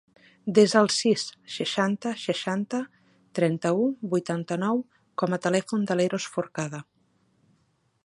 Desa 0.59 0.77
el 0.85 0.87
sis, 0.93 1.25
seixanta, 1.55 2.13
seixanta, 2.23 2.81
trenta-u, 3.41 3.85
vuitanta-nou 4.15 4.85
com 5.23 5.39
a 5.39 5.43
telèfon 5.49 5.89
de 5.93 6.01
l'Eros 6.01 6.31
Forcada. 6.37 6.85